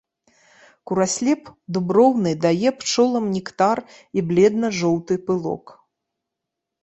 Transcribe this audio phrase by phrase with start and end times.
[0.91, 3.77] Кураслеп дуброўны дае пчолам нектар
[4.21, 5.65] і бледна-жоўты пылок.